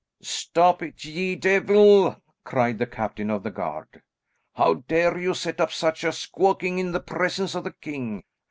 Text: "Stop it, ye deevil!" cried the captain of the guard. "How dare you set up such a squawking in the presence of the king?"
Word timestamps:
"Stop 0.23 0.81
it, 0.81 1.05
ye 1.05 1.35
deevil!" 1.35 2.19
cried 2.43 2.79
the 2.79 2.87
captain 2.87 3.29
of 3.29 3.43
the 3.43 3.51
guard. 3.51 4.01
"How 4.55 4.73
dare 4.87 5.15
you 5.19 5.35
set 5.35 5.61
up 5.61 5.71
such 5.71 6.03
a 6.03 6.11
squawking 6.11 6.79
in 6.79 6.91
the 6.91 6.99
presence 6.99 7.53
of 7.53 7.65
the 7.65 7.73
king?" 7.73 8.23